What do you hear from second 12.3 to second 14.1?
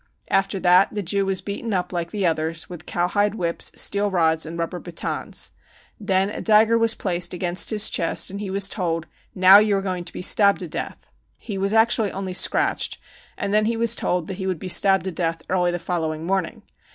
scratched and then he was